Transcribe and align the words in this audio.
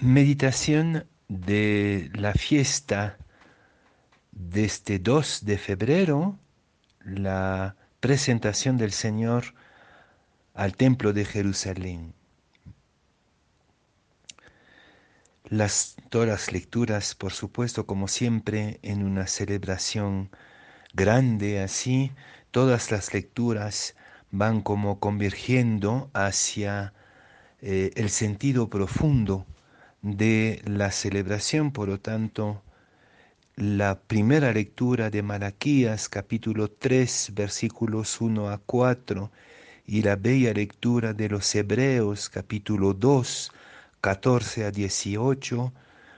Meditación 0.00 1.08
de 1.26 2.08
la 2.14 2.32
fiesta 2.32 3.18
de 4.30 4.64
este 4.64 5.00
2 5.00 5.44
de 5.44 5.58
febrero, 5.58 6.38
la 7.04 7.74
presentación 7.98 8.76
del 8.76 8.92
Señor 8.92 9.54
al 10.54 10.76
Templo 10.76 11.12
de 11.12 11.24
Jerusalén. 11.24 12.14
Las, 15.48 15.96
todas 16.10 16.28
las 16.28 16.52
lecturas, 16.52 17.16
por 17.16 17.32
supuesto, 17.32 17.84
como 17.84 18.06
siempre, 18.06 18.78
en 18.82 19.02
una 19.02 19.26
celebración 19.26 20.30
grande 20.94 21.60
así, 21.60 22.12
todas 22.52 22.92
las 22.92 23.12
lecturas 23.12 23.96
van 24.30 24.60
como 24.60 25.00
convergiendo 25.00 26.08
hacia 26.14 26.94
eh, 27.60 27.90
el 27.96 28.10
sentido 28.10 28.70
profundo 28.70 29.44
de 30.02 30.62
la 30.64 30.90
celebración, 30.90 31.72
por 31.72 31.88
lo 31.88 32.00
tanto, 32.00 32.62
la 33.56 33.98
primera 34.00 34.52
lectura 34.52 35.10
de 35.10 35.22
Malaquías 35.22 36.08
capítulo 36.08 36.70
3 36.70 37.32
versículos 37.34 38.20
1 38.20 38.50
a 38.50 38.58
4 38.58 39.32
y 39.84 40.02
la 40.02 40.14
bella 40.14 40.52
lectura 40.52 41.12
de 41.12 41.28
los 41.28 41.52
Hebreos 41.56 42.28
capítulo 42.28 42.94
2 42.94 43.50
14 44.00 44.64
a 44.64 44.70
18 44.70 45.72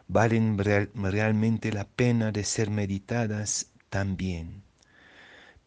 valen 0.09 0.59
realmente 0.59 1.73
la 1.73 1.85
pena 1.85 2.31
de 2.31 2.45
ser 2.45 2.69
meditadas 2.69 3.71
también. 3.89 4.63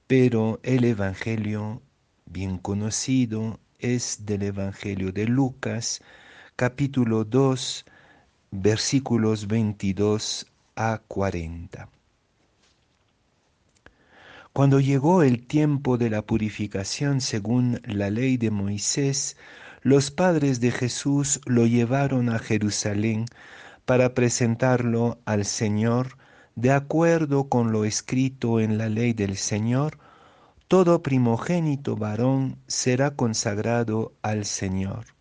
Pero 0.06 0.60
el 0.62 0.84
Evangelio 0.84 1.82
bien 2.26 2.60
conocido 2.60 3.60
es 3.80 4.28
del 4.28 4.44
Evangelio 4.44 5.12
de 5.12 5.26
Lucas 5.26 6.02
capítulo 6.56 7.24
2 7.24 7.86
versículos 8.56 9.48
22 9.48 10.46
a 10.76 11.02
40. 11.08 11.90
Cuando 14.54 14.80
llegó 14.80 15.24
el 15.24 15.48
tiempo 15.48 15.98
de 15.98 16.12
la 16.12 16.22
purificación 16.22 17.20
según 17.20 17.82
la 17.84 18.12
ley 18.12 18.38
de 18.38 18.52
Moisés, 18.52 19.38
los 19.82 20.12
padres 20.12 20.60
de 20.60 20.70
Jesús 20.70 21.42
lo 21.48 21.66
llevaron 21.66 22.30
a 22.30 22.38
Jerusalén 22.38 23.26
para 23.86 24.14
presentarlo 24.14 25.18
al 25.26 25.46
Señor 25.46 26.18
de 26.56 26.72
acuerdo 26.72 27.50
con 27.50 27.72
lo 27.72 27.86
escrito 27.86 28.60
en 28.60 28.78
la 28.78 28.88
ley 28.88 29.14
del 29.14 29.36
Señor, 29.36 29.98
todo 30.68 31.02
primogénito 31.02 31.96
varón 31.98 32.60
será 32.68 33.16
consagrado 33.16 34.14
al 34.22 34.46
Señor 34.46 35.13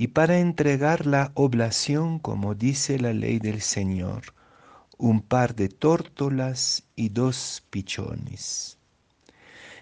y 0.00 0.06
para 0.06 0.38
entregar 0.38 1.06
la 1.06 1.32
oblación 1.34 2.20
como 2.20 2.54
dice 2.54 3.00
la 3.00 3.12
ley 3.12 3.40
del 3.40 3.60
Señor, 3.60 4.32
un 4.96 5.20
par 5.20 5.56
de 5.56 5.68
tórtolas 5.68 6.84
y 6.94 7.08
dos 7.08 7.64
pichones. 7.68 8.78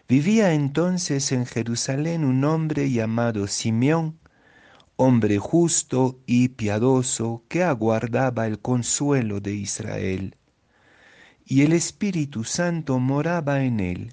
Vivía 0.09 0.55
entonces 0.55 1.33
en 1.33 1.45
Jerusalén 1.45 2.25
un 2.25 2.43
hombre 2.45 2.91
llamado 2.91 3.47
Simeón, 3.47 4.19
hombre 4.97 5.37
justo 5.37 6.19
y 6.25 6.49
piadoso 6.49 7.43
que 7.49 7.63
aguardaba 7.63 8.47
el 8.47 8.59
consuelo 8.59 9.41
de 9.41 9.53
Israel. 9.53 10.35
Y 11.45 11.61
el 11.61 11.75
Espíritu 11.75 12.45
Santo 12.45 12.99
moraba 12.99 13.65
en 13.65 13.81
él. 13.81 14.13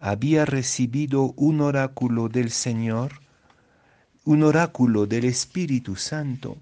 Había 0.00 0.44
recibido 0.44 1.34
un 1.36 1.60
oráculo 1.60 2.28
del 2.28 2.50
Señor, 2.50 3.29
un 4.24 4.42
oráculo 4.42 5.06
del 5.06 5.24
Espíritu 5.24 5.96
Santo, 5.96 6.58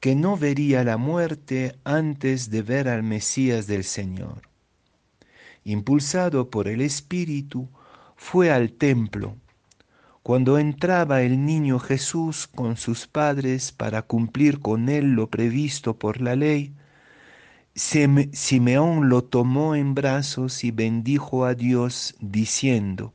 que 0.00 0.14
no 0.14 0.36
vería 0.36 0.82
la 0.82 0.96
muerte 0.96 1.76
antes 1.84 2.50
de 2.50 2.62
ver 2.62 2.88
al 2.88 3.02
Mesías 3.02 3.66
del 3.66 3.84
Señor. 3.84 4.42
Impulsado 5.64 6.48
por 6.48 6.68
el 6.68 6.80
Espíritu, 6.80 7.68
fue 8.16 8.50
al 8.50 8.72
templo. 8.72 9.36
Cuando 10.22 10.58
entraba 10.58 11.22
el 11.22 11.44
niño 11.44 11.78
Jesús 11.78 12.46
con 12.46 12.76
sus 12.76 13.06
padres 13.06 13.72
para 13.72 14.02
cumplir 14.02 14.60
con 14.60 14.88
él 14.88 15.12
lo 15.12 15.28
previsto 15.28 15.98
por 15.98 16.20
la 16.20 16.36
ley, 16.36 16.74
Simeón 17.74 19.08
lo 19.08 19.22
tomó 19.22 19.74
en 19.74 19.94
brazos 19.94 20.64
y 20.64 20.70
bendijo 20.70 21.44
a 21.44 21.54
Dios 21.54 22.14
diciendo, 22.20 23.14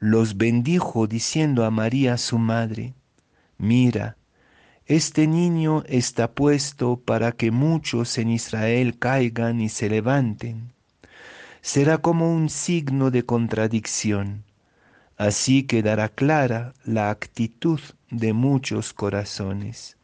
los 0.00 0.36
bendijo 0.36 1.06
diciendo 1.06 1.64
a 1.64 1.70
María 1.70 2.18
su 2.18 2.38
madre, 2.38 2.94
mira, 3.56 4.16
este 4.86 5.26
niño 5.26 5.82
está 5.86 6.32
puesto 6.32 7.00
para 7.00 7.32
que 7.32 7.50
muchos 7.50 8.16
en 8.16 8.30
Israel 8.30 8.98
caigan 8.98 9.60
y 9.60 9.68
se 9.68 9.90
levanten. 9.90 10.72
Será 11.60 11.98
como 11.98 12.32
un 12.32 12.48
signo 12.48 13.10
de 13.10 13.24
contradicción. 13.24 14.44
Así 15.18 15.64
quedará 15.64 16.08
clara 16.08 16.72
la 16.84 17.10
actitud 17.10 17.80
de 18.10 18.32
muchos 18.32 18.94
corazones. 18.94 19.98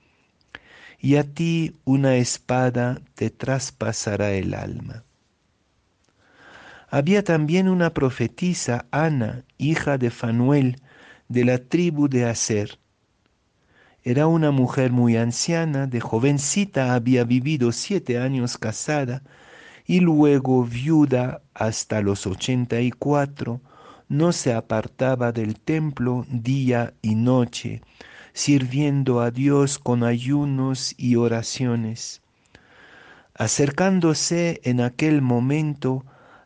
Y 0.99 1.17
a 1.17 1.25
ti 1.25 1.77
una 1.85 2.17
espada 2.17 3.01
te 3.15 3.31
traspasará 3.31 4.33
el 4.33 4.53
alma. 4.55 5.05
Había 6.95 7.25
también 7.25 7.69
una 7.69 7.93
profetisa, 7.93 8.87
Ana, 8.93 9.43
hija 9.59 9.99
de 9.99 10.13
Fanuel, 10.13 10.77
de 11.29 11.45
la 11.45 11.59
tribu 11.59 12.07
de 12.07 12.25
Aser. 12.25 12.79
Era 14.05 14.29
una 14.29 14.53
mujer 14.53 14.93
muy 14.93 15.17
anciana, 15.17 15.89
de 15.89 15.99
jovencita 15.99 16.95
había 16.95 17.25
vivido 17.25 17.73
siete 17.73 18.21
años 18.21 18.59
casada 18.59 19.25
y 19.85 19.99
luego 19.99 20.63
viuda 20.63 21.43
hasta 21.53 22.01
los 22.01 22.29
ochenta 22.29 22.81
y 22.81 22.93
cuatro, 22.93 23.61
no 24.09 24.31
se 24.31 24.55
apartaba 24.55 25.33
del 25.33 25.59
templo 25.59 26.25
día 26.31 26.95
y 27.03 27.17
noche, 27.17 27.83
sirviendo 28.35 29.21
a 29.21 29.33
Dios 29.33 29.81
con 29.81 30.05
ayunos 30.05 30.95
y 30.97 31.17
oraciones. 31.17 32.23
Acercándose 33.35 34.61
en 34.63 34.81
aquel 34.81 35.23
momento 35.23 36.05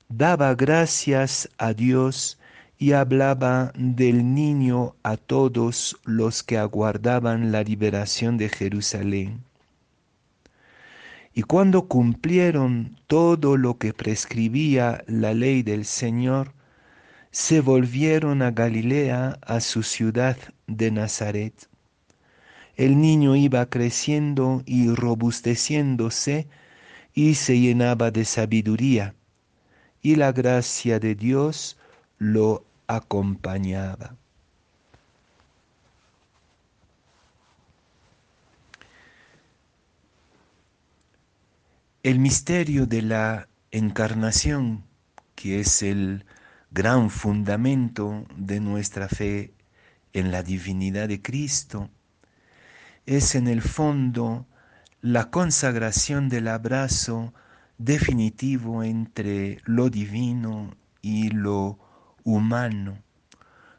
daba 0.08 0.54
gracias 0.54 1.50
a 1.58 1.74
Dios 1.74 2.38
y 2.78 2.92
hablaba 2.92 3.72
del 3.76 4.34
niño 4.34 4.94
a 5.02 5.16
todos 5.16 5.98
los 6.04 6.42
que 6.42 6.56
aguardaban 6.56 7.52
la 7.52 7.62
liberación 7.62 8.38
de 8.38 8.48
Jerusalén. 8.48 9.42
Y 11.34 11.42
cuando 11.42 11.88
cumplieron 11.88 12.96
todo 13.06 13.56
lo 13.56 13.78
que 13.78 13.92
prescribía 13.92 15.04
la 15.06 15.34
ley 15.34 15.62
del 15.62 15.84
Señor, 15.84 16.52
se 17.30 17.60
volvieron 17.60 18.40
a 18.42 18.50
Galilea, 18.50 19.38
a 19.42 19.60
su 19.60 19.82
ciudad 19.82 20.36
de 20.66 20.90
Nazaret. 20.90 21.68
El 22.76 23.00
niño 23.00 23.36
iba 23.36 23.66
creciendo 23.66 24.62
y 24.64 24.88
robusteciéndose 24.88 26.48
y 27.12 27.34
se 27.34 27.60
llenaba 27.60 28.10
de 28.10 28.24
sabiduría 28.24 29.14
y 30.08 30.16
la 30.16 30.32
gracia 30.32 30.98
de 30.98 31.14
Dios 31.14 31.76
lo 32.16 32.64
acompañaba. 32.86 34.16
El 42.02 42.20
misterio 42.20 42.86
de 42.86 43.02
la 43.02 43.48
encarnación, 43.70 44.82
que 45.34 45.60
es 45.60 45.82
el 45.82 46.24
gran 46.70 47.10
fundamento 47.10 48.24
de 48.34 48.60
nuestra 48.60 49.10
fe 49.10 49.52
en 50.14 50.32
la 50.32 50.42
divinidad 50.42 51.08
de 51.08 51.20
Cristo, 51.20 51.90
es 53.04 53.34
en 53.34 53.46
el 53.46 53.60
fondo 53.60 54.46
la 55.02 55.28
consagración 55.28 56.30
del 56.30 56.48
abrazo 56.48 57.34
definitivo 57.78 58.82
entre 58.82 59.60
lo 59.64 59.88
divino 59.88 60.76
y 61.00 61.30
lo 61.30 61.78
humano. 62.24 63.02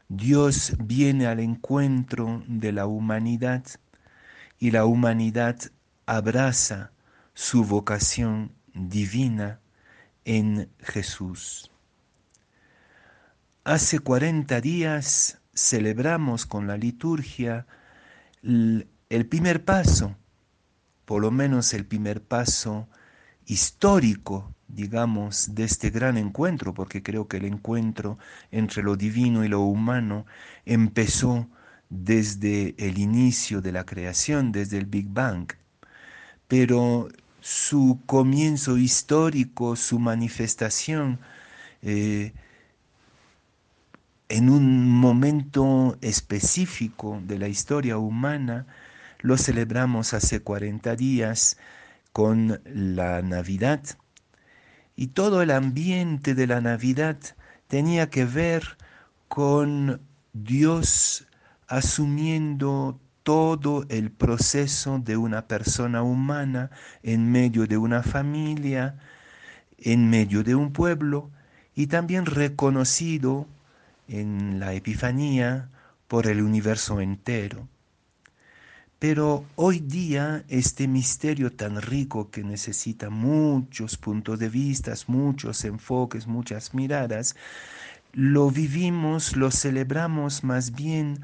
Dios 0.08 0.74
viene 0.78 1.26
al 1.26 1.38
encuentro 1.38 2.42
de 2.48 2.72
la 2.72 2.86
humanidad 2.86 3.64
y 4.58 4.72
la 4.72 4.84
humanidad 4.84 5.56
abraza 6.06 6.90
su 7.34 7.64
vocación 7.64 8.52
divina 8.74 9.60
en 10.24 10.68
Jesús. 10.80 11.70
Hace 13.64 14.00
40 14.00 14.60
días 14.60 15.38
celebramos 15.54 16.46
con 16.46 16.66
la 16.66 16.76
liturgia 16.76 17.66
el, 18.42 19.26
primer 19.28 19.64
paso, 19.64 20.16
por 21.04 21.20
lo 21.20 21.30
menos 21.30 21.74
el 21.74 21.86
primer 21.86 22.22
paso 22.22 22.88
histórico, 23.50 24.54
digamos, 24.68 25.56
de 25.56 25.64
este 25.64 25.90
gran 25.90 26.16
encuentro, 26.16 26.72
porque 26.72 27.02
creo 27.02 27.26
que 27.26 27.38
el 27.38 27.46
encuentro 27.46 28.16
entre 28.52 28.84
lo 28.84 28.94
divino 28.96 29.44
y 29.44 29.48
lo 29.48 29.60
humano 29.62 30.24
empezó 30.64 31.48
desde 31.88 32.76
el 32.78 32.98
inicio 32.98 33.60
de 33.60 33.72
la 33.72 33.84
creación, 33.84 34.52
desde 34.52 34.78
el 34.78 34.86
Big 34.86 35.08
Bang. 35.08 35.48
Pero 36.46 37.08
su 37.40 38.00
comienzo 38.06 38.78
histórico, 38.78 39.74
su 39.74 39.98
manifestación, 39.98 41.18
eh, 41.82 42.32
en 44.28 44.48
un 44.48 44.88
momento 44.88 45.98
específico 46.02 47.20
de 47.24 47.36
la 47.40 47.48
historia 47.48 47.98
humana, 47.98 48.66
lo 49.18 49.36
celebramos 49.36 50.14
hace 50.14 50.40
40 50.40 50.94
días 50.94 51.58
con 52.12 52.60
la 52.64 53.22
Navidad. 53.22 53.82
Y 54.96 55.08
todo 55.08 55.42
el 55.42 55.50
ambiente 55.50 56.34
de 56.34 56.46
la 56.46 56.60
Navidad 56.60 57.18
tenía 57.68 58.10
que 58.10 58.24
ver 58.24 58.76
con 59.28 60.00
Dios 60.32 61.26
asumiendo 61.68 62.98
todo 63.22 63.84
el 63.88 64.10
proceso 64.10 64.98
de 64.98 65.16
una 65.16 65.46
persona 65.46 66.02
humana 66.02 66.70
en 67.02 67.30
medio 67.30 67.66
de 67.66 67.76
una 67.76 68.02
familia, 68.02 68.98
en 69.78 70.10
medio 70.10 70.42
de 70.42 70.54
un 70.54 70.72
pueblo 70.72 71.30
y 71.74 71.86
también 71.86 72.26
reconocido 72.26 73.46
en 74.08 74.58
la 74.58 74.74
Epifanía 74.74 75.68
por 76.08 76.26
el 76.26 76.42
universo 76.42 77.00
entero. 77.00 77.68
Pero 79.00 79.46
hoy 79.56 79.80
día 79.80 80.44
este 80.48 80.86
misterio 80.86 81.50
tan 81.50 81.80
rico 81.80 82.30
que 82.30 82.44
necesita 82.44 83.08
muchos 83.08 83.96
puntos 83.96 84.38
de 84.38 84.50
vista, 84.50 84.92
muchos 85.06 85.64
enfoques, 85.64 86.26
muchas 86.26 86.74
miradas, 86.74 87.34
lo 88.12 88.50
vivimos, 88.50 89.36
lo 89.36 89.50
celebramos 89.50 90.44
más 90.44 90.72
bien 90.72 91.22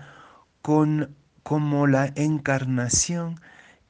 con 0.63 1.15
como 1.43 1.87
la 1.87 2.11
encarnación 2.17 3.39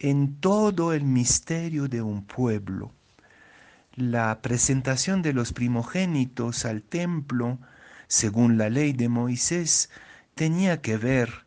en 0.01 0.35
todo 0.41 0.93
el 0.93 1.05
misterio 1.05 1.87
de 1.87 2.03
un 2.03 2.25
pueblo. 2.25 2.91
La 3.95 4.43
presentación 4.43 5.23
de 5.23 5.33
los 5.33 5.53
primogénitos 5.53 6.65
al 6.65 6.83
templo, 6.83 7.61
según 8.09 8.59
la 8.59 8.69
ley 8.69 8.93
de 8.95 9.09
Moisés, 9.09 9.91
tenía 10.35 10.83
que 10.83 10.97
ver 10.97 11.46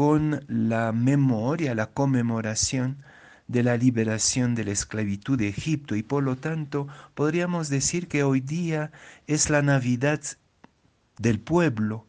con 0.00 0.42
la 0.48 0.92
memoria, 0.92 1.74
la 1.74 1.90
conmemoración 1.92 3.04
de 3.48 3.62
la 3.62 3.76
liberación 3.76 4.54
de 4.54 4.64
la 4.64 4.70
esclavitud 4.70 5.36
de 5.36 5.48
Egipto. 5.48 5.94
Y 5.94 6.02
por 6.02 6.22
lo 6.22 6.36
tanto 6.38 6.88
podríamos 7.14 7.68
decir 7.68 8.08
que 8.08 8.22
hoy 8.22 8.40
día 8.40 8.92
es 9.26 9.50
la 9.50 9.60
Navidad 9.60 10.22
del 11.18 11.38
pueblo, 11.38 12.06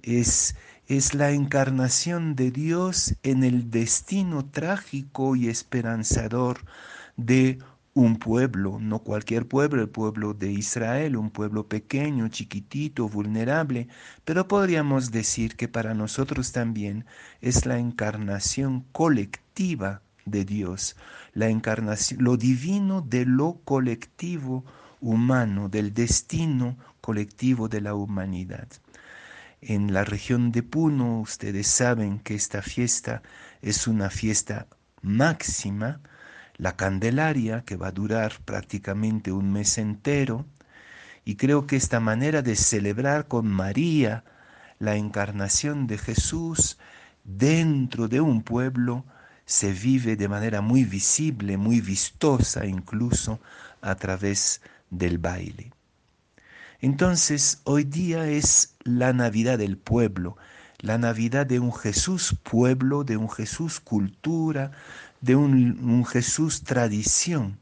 es 0.00 0.54
es 0.86 1.14
la 1.14 1.32
encarnación 1.32 2.36
de 2.36 2.52
Dios 2.52 3.16
en 3.24 3.42
el 3.42 3.68
destino 3.68 4.44
trágico 4.44 5.34
y 5.34 5.48
esperanzador 5.48 6.60
de 7.16 7.58
un 7.94 8.16
pueblo, 8.16 8.78
no 8.80 8.98
cualquier 8.98 9.46
pueblo, 9.46 9.80
el 9.80 9.88
pueblo 9.88 10.34
de 10.34 10.50
Israel, 10.50 11.16
un 11.16 11.30
pueblo 11.30 11.68
pequeño, 11.68 12.28
chiquitito, 12.28 13.08
vulnerable, 13.08 13.88
pero 14.24 14.48
podríamos 14.48 15.12
decir 15.12 15.56
que 15.56 15.68
para 15.68 15.94
nosotros 15.94 16.50
también 16.50 17.06
es 17.40 17.66
la 17.66 17.78
encarnación 17.78 18.84
colectiva 18.90 20.02
de 20.24 20.44
Dios, 20.44 20.96
la 21.34 21.48
encarnación, 21.48 22.24
lo 22.24 22.36
divino 22.36 23.00
de 23.00 23.26
lo 23.26 23.60
colectivo 23.64 24.64
humano, 25.00 25.68
del 25.68 25.94
destino 25.94 26.76
colectivo 27.00 27.68
de 27.68 27.80
la 27.80 27.94
humanidad. 27.94 28.68
En 29.60 29.94
la 29.94 30.04
región 30.04 30.50
de 30.50 30.62
Puno, 30.62 31.20
ustedes 31.20 31.68
saben 31.68 32.18
que 32.18 32.34
esta 32.34 32.60
fiesta 32.60 33.22
es 33.62 33.86
una 33.86 34.10
fiesta 34.10 34.66
máxima, 35.00 36.00
la 36.56 36.76
Candelaria, 36.76 37.62
que 37.62 37.76
va 37.76 37.88
a 37.88 37.92
durar 37.92 38.40
prácticamente 38.44 39.32
un 39.32 39.52
mes 39.52 39.78
entero, 39.78 40.46
y 41.24 41.36
creo 41.36 41.66
que 41.66 41.76
esta 41.76 42.00
manera 42.00 42.42
de 42.42 42.56
celebrar 42.56 43.28
con 43.28 43.46
María 43.46 44.24
la 44.78 44.96
encarnación 44.96 45.86
de 45.86 45.98
Jesús 45.98 46.78
dentro 47.24 48.08
de 48.08 48.20
un 48.20 48.42
pueblo 48.42 49.04
se 49.46 49.72
vive 49.72 50.16
de 50.16 50.28
manera 50.28 50.60
muy 50.60 50.84
visible, 50.84 51.56
muy 51.56 51.80
vistosa 51.80 52.66
incluso 52.66 53.40
a 53.80 53.94
través 53.94 54.60
del 54.90 55.18
baile. 55.18 55.72
Entonces, 56.80 57.60
hoy 57.64 57.84
día 57.84 58.26
es 58.26 58.76
la 58.84 59.12
Navidad 59.12 59.58
del 59.58 59.78
pueblo, 59.78 60.36
la 60.80 60.98
Navidad 60.98 61.46
de 61.46 61.58
un 61.58 61.72
Jesús 61.72 62.36
pueblo, 62.42 63.04
de 63.04 63.16
un 63.16 63.30
Jesús 63.30 63.80
cultura, 63.80 64.72
de 65.24 65.36
un, 65.36 66.04
Jesús 66.04 66.64
tradición 66.64 67.58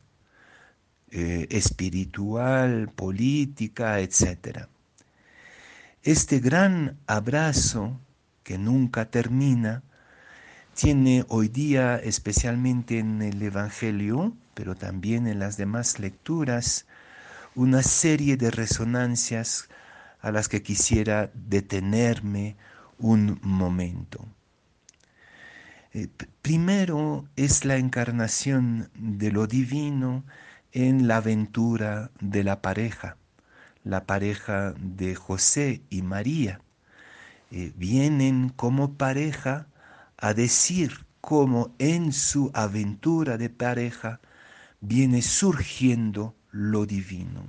eh, 1.12 1.46
espiritual, 1.50 2.88
política, 2.88 4.00
etc. 4.00 4.66
Este 6.02 6.40
gran 6.40 6.98
abrazo 7.06 8.00
que 8.42 8.58
nunca 8.58 9.10
termina, 9.10 9.84
tiene 10.74 11.24
hoy 11.28 11.46
día, 11.46 11.96
especialmente 11.98 12.98
en 12.98 13.22
el 13.22 13.40
Evangelio, 13.40 14.36
pero 14.54 14.74
también 14.74 15.28
en 15.28 15.38
las 15.38 15.56
demás 15.56 16.00
lecturas, 16.00 16.86
una 17.54 17.84
serie 17.84 18.36
de 18.36 18.50
resonancias 18.50 19.68
a 20.20 20.32
las 20.32 20.48
que 20.48 20.62
quisiera 20.62 21.30
detenerme 21.34 22.56
un 22.98 23.38
momento. 23.42 24.26
Eh, 25.94 26.08
primero 26.40 27.28
es 27.36 27.66
la 27.66 27.76
encarnación 27.76 28.90
de 28.94 29.30
lo 29.30 29.46
divino 29.46 30.24
en 30.72 31.06
la 31.06 31.18
aventura 31.18 32.10
de 32.18 32.44
la 32.44 32.62
pareja, 32.62 33.18
la 33.84 34.06
pareja 34.06 34.72
de 34.78 35.14
José 35.14 35.82
y 35.90 36.00
María. 36.00 36.60
Eh, 37.50 37.72
vienen 37.76 38.48
como 38.48 38.94
pareja 38.94 39.66
a 40.16 40.32
decir 40.32 41.04
cómo 41.20 41.74
en 41.78 42.14
su 42.14 42.50
aventura 42.54 43.36
de 43.36 43.50
pareja 43.50 44.20
viene 44.80 45.20
surgiendo 45.20 46.34
lo 46.52 46.86
divino. 46.86 47.44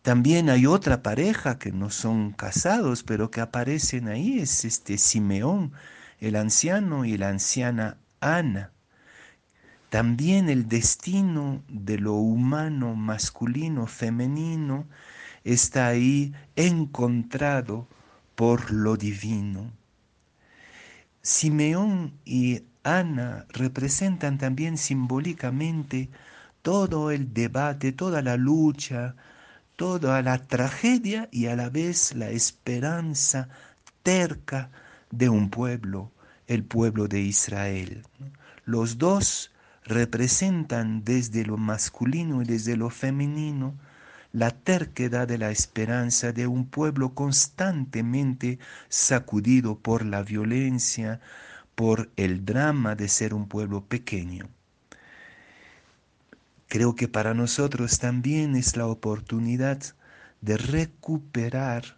También 0.00 0.48
hay 0.48 0.66
otra 0.66 1.02
pareja 1.02 1.58
que 1.58 1.72
no 1.72 1.90
son 1.90 2.32
casados, 2.32 3.02
pero 3.02 3.30
que 3.30 3.40
aparecen 3.42 4.08
ahí, 4.08 4.38
es 4.38 4.64
este 4.64 4.98
Simeón, 4.98 5.72
el 6.24 6.36
anciano 6.36 7.04
y 7.04 7.18
la 7.18 7.28
anciana 7.28 7.98
Ana. 8.20 8.72
También 9.90 10.48
el 10.48 10.68
destino 10.68 11.62
de 11.68 11.98
lo 11.98 12.14
humano, 12.14 12.94
masculino, 12.94 13.86
femenino, 13.86 14.86
está 15.44 15.88
ahí 15.88 16.32
encontrado 16.56 17.86
por 18.34 18.72
lo 18.72 18.96
divino. 18.96 19.70
Simeón 21.20 22.14
y 22.24 22.62
Ana 22.82 23.44
representan 23.50 24.38
también 24.38 24.78
simbólicamente 24.78 26.08
todo 26.62 27.10
el 27.10 27.34
debate, 27.34 27.92
toda 27.92 28.22
la 28.22 28.38
lucha, 28.38 29.14
toda 29.76 30.22
la 30.22 30.46
tragedia 30.46 31.28
y 31.30 31.46
a 31.46 31.56
la 31.56 31.68
vez 31.68 32.14
la 32.14 32.30
esperanza 32.30 33.50
terca 34.02 34.70
de 35.10 35.28
un 35.28 35.50
pueblo, 35.50 36.10
el 36.46 36.64
pueblo 36.64 37.08
de 37.08 37.20
Israel. 37.20 38.02
Los 38.64 38.98
dos 38.98 39.52
representan 39.84 41.04
desde 41.04 41.44
lo 41.44 41.56
masculino 41.56 42.42
y 42.42 42.44
desde 42.44 42.76
lo 42.76 42.90
femenino 42.90 43.74
la 44.32 44.50
terquedad 44.50 45.28
de 45.28 45.38
la 45.38 45.50
esperanza 45.50 46.32
de 46.32 46.46
un 46.46 46.66
pueblo 46.66 47.14
constantemente 47.14 48.58
sacudido 48.88 49.78
por 49.78 50.04
la 50.04 50.22
violencia, 50.22 51.20
por 51.74 52.10
el 52.16 52.44
drama 52.44 52.96
de 52.96 53.08
ser 53.08 53.32
un 53.32 53.46
pueblo 53.46 53.84
pequeño. 53.84 54.48
Creo 56.66 56.96
que 56.96 57.06
para 57.06 57.34
nosotros 57.34 58.00
también 58.00 58.56
es 58.56 58.76
la 58.76 58.86
oportunidad 58.86 59.80
de 60.40 60.56
recuperar 60.56 61.96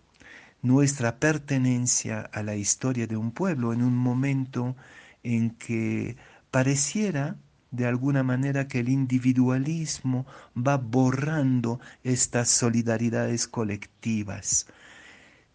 nuestra 0.62 1.18
pertenencia 1.18 2.20
a 2.32 2.42
la 2.42 2.56
historia 2.56 3.06
de 3.06 3.16
un 3.16 3.30
pueblo 3.30 3.72
en 3.72 3.82
un 3.82 3.96
momento 3.96 4.76
en 5.22 5.50
que 5.50 6.16
pareciera 6.50 7.36
de 7.70 7.86
alguna 7.86 8.22
manera 8.22 8.68
que 8.68 8.80
el 8.80 8.88
individualismo 8.88 10.26
va 10.56 10.76
borrando 10.76 11.80
estas 12.04 12.48
solidaridades 12.48 13.46
colectivas. 13.46 14.66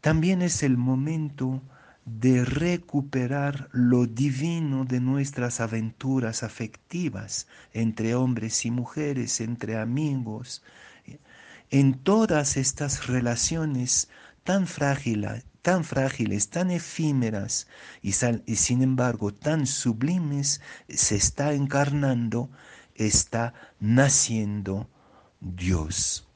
También 0.02 0.42
es 0.42 0.64
el 0.64 0.78
momento 0.78 1.62
de 2.06 2.44
recuperar 2.44 3.70
lo 3.72 4.08
divino 4.08 4.86
de 4.86 5.00
nuestras 5.00 5.62
aventuras 5.62 6.44
afectivas 6.44 7.48
entre 7.74 8.16
hombres 8.16 8.66
y 8.66 8.72
mujeres, 8.72 9.40
entre 9.40 9.78
amigos, 9.78 10.64
en 11.70 11.94
todas 11.94 12.58
estas 12.58 13.08
relaciones 13.08 14.10
tan 14.44 14.68
frágiles, 14.68 15.46
tan 15.62 15.84
frágiles, 15.84 16.50
tan 16.50 16.72
efímeras 16.72 17.68
y, 18.02 18.14
sin 18.14 18.82
embargo 18.82 19.34
tan 19.34 19.68
sublimes, 19.68 20.62
se 20.90 21.16
está 21.16 21.54
encarnando, 21.54 22.50
está 22.96 23.54
naciendo 23.80 24.90
Dios. 25.40 26.28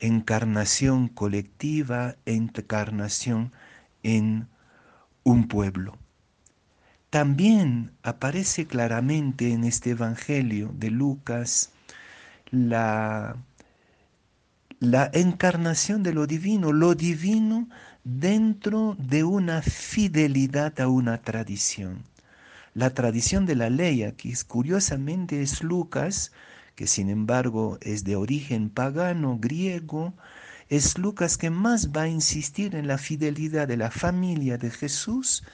Encarnación 0.00 1.08
colectiva, 1.08 2.16
encarnación 2.26 3.52
en 4.02 4.48
un 5.22 5.48
pueblo. 5.48 5.96
También 7.10 7.92
aparece 8.02 8.66
claramente 8.66 9.52
en 9.52 9.62
este 9.62 9.90
Evangelio 9.90 10.72
de 10.74 10.90
Lucas 10.90 11.70
la, 12.50 13.36
la 14.84 15.10
encarnación 15.12 16.02
de 16.02 16.12
lo 16.12 16.26
divino, 16.26 16.72
lo 16.72 16.94
divino 16.94 17.68
dentro 18.04 18.96
de 18.98 19.24
una 19.24 19.62
fidelidad 19.62 20.78
a 20.80 20.88
una 20.88 21.22
tradición. 21.22 22.04
La 22.74 22.90
tradición 22.90 23.46
de 23.46 23.54
la 23.54 23.70
ley 23.70 24.02
aquí, 24.02 24.34
curiosamente, 24.46 25.42
es 25.42 25.62
Lucas, 25.62 26.32
que 26.74 26.86
sin 26.86 27.08
embargo 27.08 27.78
es 27.80 28.04
de 28.04 28.16
origen 28.16 28.68
pagano, 28.68 29.38
griego, 29.40 30.14
es 30.68 30.98
Lucas 30.98 31.38
que 31.38 31.50
más 31.50 31.90
va 31.92 32.02
a 32.02 32.08
insistir 32.08 32.74
en 32.74 32.86
la 32.86 32.98
fidelidad 32.98 33.68
de 33.68 33.76
la 33.76 33.90
familia 33.90 34.58
de 34.58 34.70
Jesús 34.70 35.44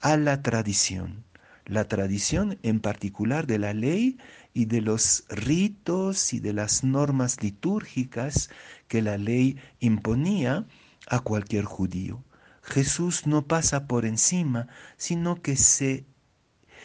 a 0.00 0.16
la 0.16 0.42
tradición. 0.42 1.24
La 1.66 1.84
tradición 1.88 2.58
en 2.62 2.80
particular 2.80 3.46
de 3.46 3.58
la 3.58 3.74
ley 3.74 4.18
y 4.52 4.66
de 4.66 4.80
los 4.80 5.24
ritos 5.28 6.32
y 6.32 6.40
de 6.40 6.52
las 6.52 6.84
normas 6.84 7.42
litúrgicas 7.42 8.50
que 8.88 9.02
la 9.02 9.18
ley 9.18 9.58
imponía 9.78 10.66
a 11.06 11.20
cualquier 11.20 11.64
judío. 11.64 12.24
Jesús 12.62 13.26
no 13.26 13.46
pasa 13.46 13.86
por 13.86 14.04
encima, 14.04 14.68
sino 14.96 15.42
que 15.42 15.56
se 15.56 16.04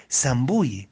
zambulle, 0.09 0.89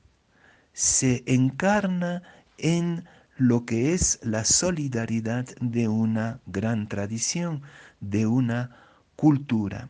se 0.73 1.23
encarna 1.25 2.23
en 2.57 3.05
lo 3.37 3.65
que 3.65 3.93
es 3.93 4.19
la 4.23 4.45
solidaridad 4.45 5.45
de 5.59 5.87
una 5.87 6.39
gran 6.45 6.87
tradición, 6.87 7.61
de 7.99 8.27
una 8.27 8.75
cultura. 9.15 9.89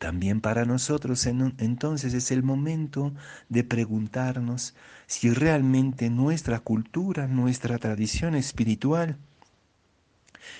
También 0.00 0.40
para 0.40 0.64
nosotros 0.64 1.26
entonces 1.26 2.14
es 2.14 2.30
el 2.30 2.42
momento 2.42 3.12
de 3.50 3.64
preguntarnos 3.64 4.74
si 5.06 5.28
realmente 5.28 6.08
nuestra 6.08 6.58
cultura, 6.60 7.26
nuestra 7.26 7.76
tradición 7.76 8.34
espiritual, 8.34 9.18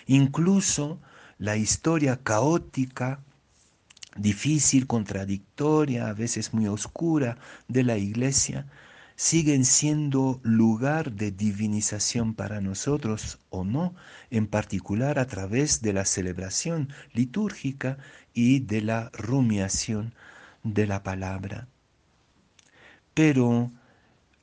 incluso 0.06 1.00
la 1.38 1.56
historia 1.56 2.18
caótica, 2.22 3.20
difícil, 4.14 4.86
contradictoria, 4.86 6.08
a 6.08 6.12
veces 6.12 6.52
muy 6.52 6.66
oscura 6.66 7.38
de 7.66 7.82
la 7.82 7.96
iglesia, 7.96 8.66
siguen 9.20 9.66
siendo 9.66 10.40
lugar 10.42 11.12
de 11.12 11.30
divinización 11.30 12.32
para 12.32 12.62
nosotros 12.62 13.38
o 13.50 13.64
no, 13.64 13.94
en 14.30 14.46
particular 14.46 15.18
a 15.18 15.26
través 15.26 15.82
de 15.82 15.92
la 15.92 16.06
celebración 16.06 16.88
litúrgica 17.12 17.98
y 18.32 18.60
de 18.60 18.80
la 18.80 19.10
rumiación 19.12 20.14
de 20.62 20.86
la 20.86 21.02
palabra. 21.02 21.68
Pero 23.12 23.70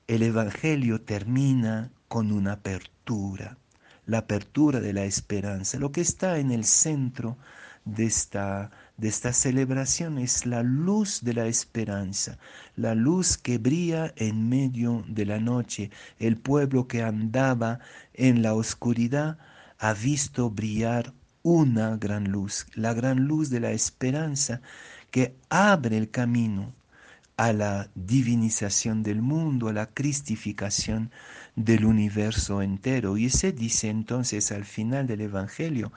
el 0.06 0.22
Evangelio 0.22 1.02
termina 1.02 1.90
con 2.08 2.32
una 2.32 2.52
apertura, 2.52 3.58
la 4.06 4.20
apertura 4.20 4.80
de 4.80 4.94
la 4.94 5.06
esperanza, 5.06 5.80
lo 5.80 5.92
que 5.92 6.02
está 6.02 6.38
en 6.38 6.52
el 6.52 6.66
centro 6.66 7.36
de 7.96 8.06
esta 8.06 8.72
de 8.98 9.08
esta 9.08 9.32
celebración 9.32 10.18
es 10.18 10.48
la 10.48 10.64
luz 10.64 11.22
de 11.24 11.36
la 11.36 11.46
esperanza, 11.46 12.40
la 12.76 12.96
luz 12.96 13.38
que 13.38 13.60
brilla 13.60 14.12
en 14.16 14.50
medio 14.50 15.06
de 15.08 15.26
la 15.26 15.40
noche. 15.40 15.92
El 16.18 16.38
pueblo 16.38 16.88
que 16.88 17.04
andaba 17.04 17.80
en 18.16 18.42
la 18.42 18.56
oscuridad 18.56 19.38
ha 19.78 19.94
visto 19.94 20.50
brillar 20.50 21.14
una 21.44 21.96
gran 21.98 22.32
luz, 22.32 22.66
la 22.74 22.94
gran 22.96 23.28
luz 23.28 23.52
de 23.52 23.60
la 23.60 23.72
esperanza 23.72 24.62
que 25.12 25.36
abre 25.50 25.98
el 25.98 26.10
camino 26.10 26.74
a 27.38 27.54
la 27.54 27.90
divinización 27.96 29.04
del 29.04 29.22
mundo, 29.22 29.70
a 29.70 29.74
la 29.74 29.86
cristificación 29.94 31.12
del 31.56 31.86
universo 31.86 32.62
entero. 32.64 33.18
Y 33.18 33.30
se 33.30 33.52
dice 33.52 33.90
entonces 33.90 34.52
al 34.52 34.66
final 34.66 35.06
del 35.08 35.22
Evangelio 35.22 35.92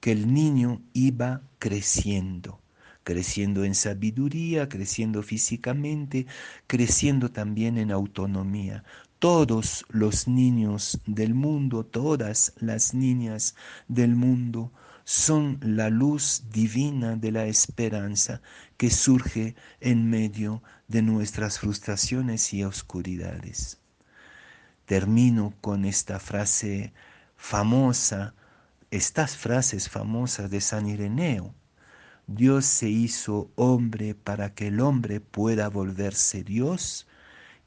que 0.00 0.12
el 0.12 0.32
niño 0.32 0.80
iba 0.94 1.42
creciendo, 1.58 2.60
creciendo 3.04 3.64
en 3.64 3.74
sabiduría, 3.74 4.68
creciendo 4.68 5.22
físicamente, 5.22 6.26
creciendo 6.66 7.30
también 7.30 7.76
en 7.76 7.90
autonomía. 7.92 8.82
Todos 9.18 9.84
los 9.90 10.28
niños 10.28 11.00
del 11.06 11.34
mundo, 11.34 11.84
todas 11.84 12.54
las 12.58 12.94
niñas 12.94 13.54
del 13.88 14.14
mundo, 14.16 14.72
son 15.08 15.60
la 15.62 15.88
luz 15.88 16.42
divina 16.50 17.14
de 17.14 17.30
la 17.30 17.46
esperanza 17.46 18.42
que 18.76 18.90
surge 18.90 19.54
en 19.78 20.10
medio 20.10 20.64
de 20.88 21.00
nuestras 21.00 21.60
frustraciones 21.60 22.52
y 22.52 22.64
oscuridades. 22.64 23.78
Termino 24.84 25.54
con 25.60 25.84
esta 25.84 26.18
frase 26.18 26.92
famosa, 27.36 28.34
estas 28.90 29.36
frases 29.36 29.88
famosas 29.88 30.50
de 30.50 30.60
San 30.60 30.88
Ireneo. 30.88 31.54
Dios 32.26 32.66
se 32.66 32.88
hizo 32.88 33.52
hombre 33.54 34.16
para 34.16 34.54
que 34.54 34.66
el 34.66 34.80
hombre 34.80 35.20
pueda 35.20 35.68
volverse 35.68 36.42
Dios 36.42 37.06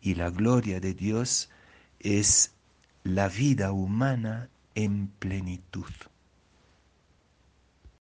y 0.01 0.15
la 0.15 0.29
gloria 0.29 0.81
de 0.81 0.93
Dios 0.93 1.49
es 2.01 2.53
la 3.05 3.29
vida 3.29 3.71
humana 3.71 4.49
en 4.75 5.07
plenitud. 5.07 5.85